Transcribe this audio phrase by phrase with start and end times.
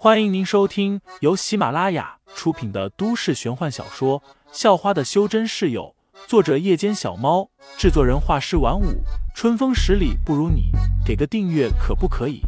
[0.00, 4.20] 欢迎您收听由喜马拉雅出品的都市玄幻小说
[4.52, 5.92] 《校花的修真室友》，
[6.28, 9.02] 作者：夜间小猫，制作人：画师晚舞，
[9.34, 10.70] 春风十里不如你，
[11.04, 12.42] 给个订阅可不可以？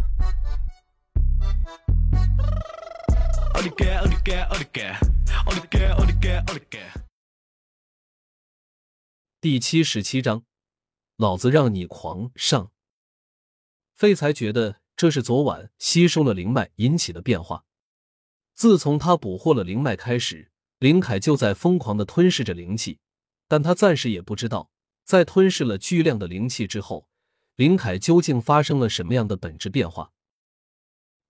[9.40, 10.44] 第七十七章，
[11.16, 12.70] 老子让你狂上！
[13.96, 14.76] 废材觉得。
[15.00, 17.64] 这是昨晚吸收了灵脉引起的变化。
[18.52, 22.98] 自从他捕获了灵脉开始，林凯就在疯狂的吞噬着灵气，
[23.48, 24.70] 但他暂时也不知道，
[25.04, 27.08] 在吞噬了巨量的灵气之后，
[27.56, 30.12] 林凯究竟发生了什么样的本质变化。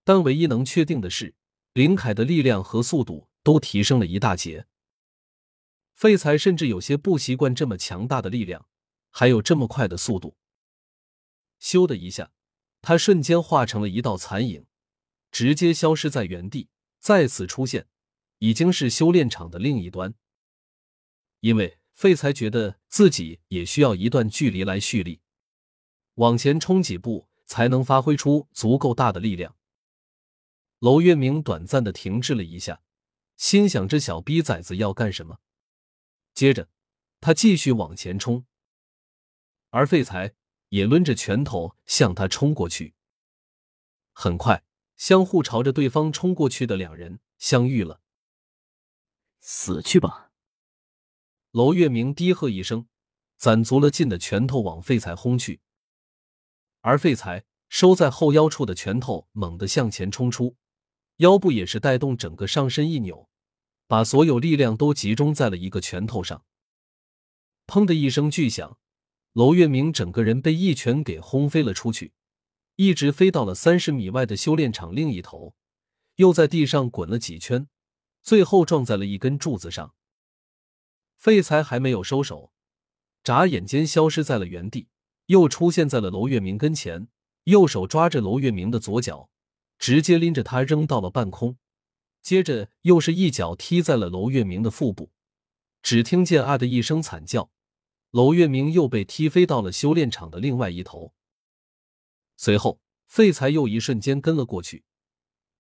[0.03, 1.37] 但唯一能确定的是，
[1.73, 4.67] 林凯的力量和速度都提升了一大截。
[5.95, 8.67] 废材甚至有些不习惯这么强大的力量，
[9.11, 10.37] 还有这么快的速度。
[11.63, 12.33] 咻的一下。
[12.83, 14.67] 他瞬间化成了一道残影，
[15.31, 16.69] 直接消失在原地。
[16.99, 17.89] 再次出现，
[18.39, 20.15] 已经是修炼场的另一端。
[21.41, 25.23] 因为废材觉得自己也需要一段距离来蓄力，
[26.17, 29.57] 往前冲几步才能发挥出足够大的力量。
[30.81, 32.83] 娄月明短暂的停滞了一下，
[33.37, 35.39] 心想：这小逼崽子要干什么？
[36.35, 36.69] 接着，
[37.21, 38.45] 他继续往前冲，
[39.71, 40.35] 而废材。
[40.71, 42.95] 也抡着拳头向他冲过去。
[44.13, 44.65] 很快，
[44.97, 48.01] 相互朝着对方冲过去的两人相遇了。
[49.41, 50.33] 死去吧！
[51.53, 52.87] 娄月明低喝一声，
[53.37, 55.61] 攒足了劲的拳头往废材轰去。
[56.81, 60.57] 而废材收在后腰处的拳头猛地向前冲出，
[61.17, 63.29] 腰部也是带动整个上身一扭，
[63.87, 66.45] 把所有力量都集中在了一个拳头上。
[67.67, 68.79] 砰的一声巨响。
[69.35, 72.13] 娄月明整个人被一拳给轰飞了出去，
[72.75, 75.55] 一直飞到了三十米外的修炼场另一头，
[76.17, 77.69] 又在地上滚了几圈，
[78.23, 79.95] 最后撞在了一根柱子上。
[81.17, 82.51] 废材还没有收手，
[83.23, 84.89] 眨眼间消失在了原地，
[85.27, 87.07] 又出现在了娄月明跟前，
[87.45, 89.31] 右手抓着娄月明的左脚，
[89.79, 91.57] 直接拎着他扔到了半空，
[92.21, 95.13] 接着又是一脚踢在了娄月明的腹部，
[95.83, 97.53] 只听见啊的一声惨叫。
[98.11, 101.15] 娄月明又被踢飞到了修炼场的另外一头，
[102.37, 104.85] 随后废材又一瞬间跟了过去。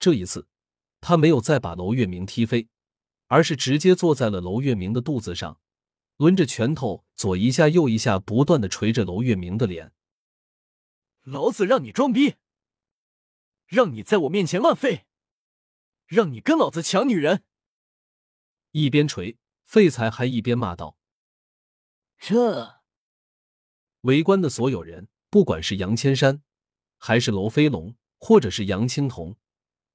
[0.01, 0.49] 这一次，
[1.01, 2.69] 他没有再把娄月明踢飞，
[3.29, 5.61] 而是直接坐在了娄月明的肚子上，
[6.17, 9.93] 抡着拳头左一下右一下，不断的捶着娄月明的脸。
[11.23, 12.35] 老子让你装逼，
[13.67, 15.07] 让你在我面前乱废，
[16.07, 17.45] 让你跟老子抢女人！
[18.73, 20.97] 一边捶，废材还一边骂道。
[22.21, 22.83] 这
[24.03, 26.43] 围观的所有人，不管是杨千山，
[26.99, 29.39] 还是娄飞龙，或者是杨青铜，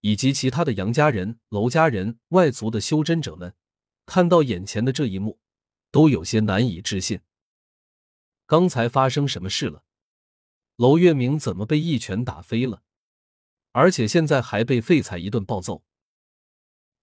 [0.02, 3.54] 以及其他的杨家人、娄家人、外族的修真者们，
[4.08, 5.40] 看到眼前的这一幕，
[5.92, 7.22] 都有些难以置信。
[8.48, 9.84] 刚才发生什么事了？
[10.78, 12.82] 娄月明怎么被一拳打飞了？
[13.72, 15.86] 而且现在还被废材一顿暴揍！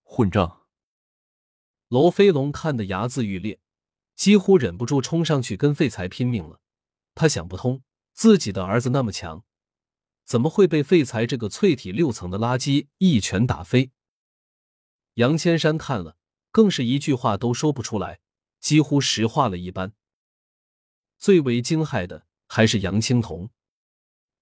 [0.03, 0.67] 混账！
[1.89, 3.61] 娄飞龙看得牙眦欲裂。
[4.15, 6.61] 几乎忍不住冲上去跟废材拼命了。
[7.15, 9.45] 他想不通，自己的儿子那么强，
[10.25, 13.93] 怎么会被废材这个淬体六层的垃圾一拳打飞？
[15.15, 16.17] 杨千山看了，
[16.51, 18.21] 更是一句话都说不出来，
[18.61, 19.93] 几乎石化了一般。
[21.19, 23.51] 最为惊骇的还是杨青铜，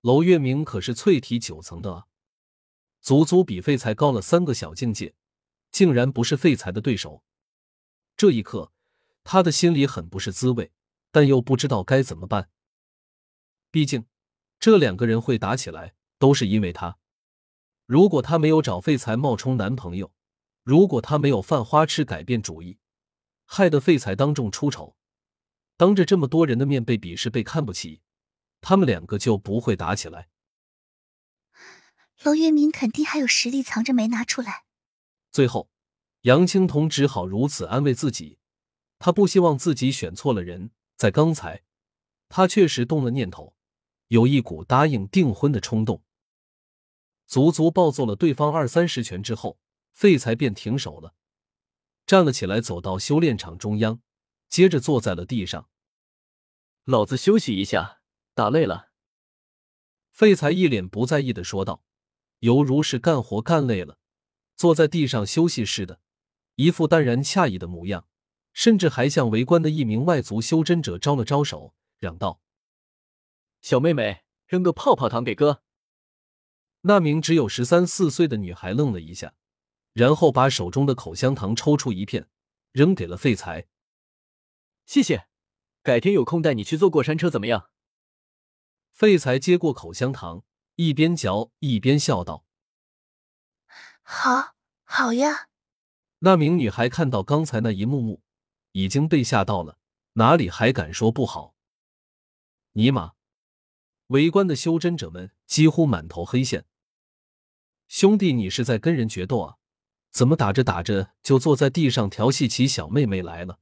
[0.03, 2.07] 娄月明可是淬体九层的啊，
[3.01, 5.15] 足足比废材高了三个小境界，
[5.73, 7.25] 竟然不是废材的对手。
[8.17, 8.73] 这一刻。
[9.23, 10.73] 他的心里很不是滋味，
[11.11, 12.51] 但又不知道该怎么办。
[13.71, 14.07] 毕竟，
[14.59, 16.99] 这两个人会打起来，都是因为他。
[17.87, 20.13] 如果他没有找废材冒充男朋友，
[20.63, 22.79] 如果他没有犯花痴改变主意，
[23.45, 24.97] 害得废材当众出丑，
[25.77, 28.03] 当着这么多人的面被鄙视、被看不起，
[28.61, 30.29] 他们两个就不会打起来。
[32.23, 34.65] 娄月明肯定还有实力藏着没拿出来。
[35.33, 35.71] 最后，
[36.23, 38.40] 杨青铜只好如此安慰自己。
[39.01, 41.63] 他不希望自己选错了人，在刚才，
[42.29, 43.57] 他确实动了念头，
[44.09, 46.05] 有一股答应订婚的冲动。
[47.27, 49.59] 足足暴揍了对方二三十拳之后，
[49.91, 51.15] 废材便停手了，
[52.05, 54.03] 站了起来，走到修炼场中央，
[54.51, 55.71] 接着坐在了地上。
[56.85, 58.03] 老子休息一下，
[58.35, 58.91] 打累了。
[60.11, 61.83] 废材一脸不在意的说道，
[62.41, 63.97] 犹如是干活干累了，
[64.55, 66.01] 坐在地上休息似的，
[66.57, 68.07] 一副淡然惬意的模样。
[68.53, 72.41] 甚至还向围观的一名外族修真者招了招手，嚷道
[73.63, 75.63] ：“小妹妹，扔个泡泡糖给哥。”
[76.83, 79.35] 那名只有十三四岁的女孩愣了一下，
[79.93, 82.29] 然后把手中的口香糖抽出一片，
[82.73, 83.69] 扔给了废材。
[84.87, 85.29] 谢谢，
[85.83, 87.71] 改天有空带你去坐过山车，怎么样？
[88.93, 90.43] 废材接过口香糖，
[90.77, 92.45] 一边嚼一边笑道
[94.03, 94.55] ：“好，
[94.85, 95.49] 好呀。”
[96.21, 98.23] 那名女孩看到刚才那一幕幕，
[98.73, 99.79] 已经被吓到了，
[100.15, 101.55] 哪里还敢说不好？
[102.73, 103.13] 尼玛！
[104.09, 106.67] 围观的修真者们几乎满头黑线。
[107.89, 109.57] 兄弟，你是在跟人决斗啊？
[110.11, 113.61] 怎么打着打着就坐在地上调戏起小妹妹来了？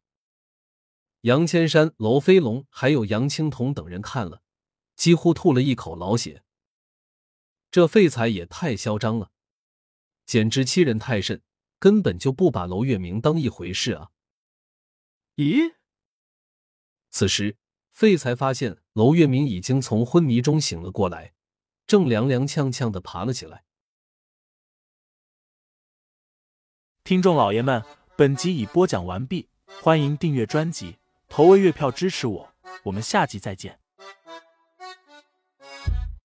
[1.23, 4.43] 杨千山、娄飞龙还有杨青铜等人看了，
[4.97, 6.43] 几乎吐了一口老血。
[7.71, 9.31] 这废材也太嚣张了，
[10.25, 11.43] 简直欺人太甚，
[11.79, 14.11] 根本就不把娄月明当一回事啊！
[15.39, 15.75] 咦？
[17.11, 17.57] 此时。
[17.91, 21.35] 废才发现娄月明已经从昏迷中醒了过来，
[21.85, 23.65] 正踉踉跄跄的爬了起来。
[27.03, 27.83] 听众老爷们，
[28.17, 29.49] 本集已播讲完毕，
[29.83, 30.99] 欢迎订阅专辑，
[31.29, 32.55] 投喂月票支持我，
[32.85, 33.81] 我们下集再见。